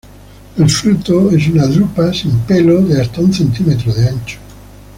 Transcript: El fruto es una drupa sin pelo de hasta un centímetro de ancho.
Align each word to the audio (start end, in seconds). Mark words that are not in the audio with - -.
El 0.57 0.67
fruto 0.67 1.29
es 1.29 1.47
una 1.49 1.67
drupa 1.67 2.11
sin 2.11 2.31
pelo 2.39 2.81
de 2.81 2.99
hasta 2.99 3.21
un 3.21 3.31
centímetro 3.31 3.93
de 3.93 4.09
ancho. 4.09 4.39